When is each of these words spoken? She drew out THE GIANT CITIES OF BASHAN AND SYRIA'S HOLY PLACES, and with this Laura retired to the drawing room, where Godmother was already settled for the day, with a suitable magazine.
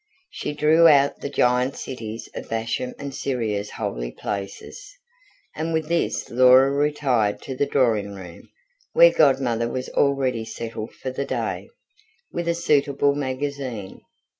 She 0.31 0.53
drew 0.55 0.87
out 0.87 1.19
THE 1.19 1.29
GIANT 1.29 1.75
CITIES 1.75 2.29
OF 2.33 2.49
BASHAN 2.49 2.95
AND 2.97 3.13
SYRIA'S 3.13 3.69
HOLY 3.69 4.11
PLACES, 4.13 4.95
and 5.55 5.73
with 5.73 5.89
this 5.89 6.27
Laura 6.31 6.71
retired 6.71 7.39
to 7.43 7.55
the 7.55 7.67
drawing 7.67 8.15
room, 8.15 8.49
where 8.93 9.11
Godmother 9.11 9.69
was 9.69 9.89
already 9.89 10.43
settled 10.43 10.93
for 10.95 11.11
the 11.11 11.25
day, 11.25 11.69
with 12.31 12.47
a 12.47 12.55
suitable 12.55 13.13
magazine. 13.13 14.01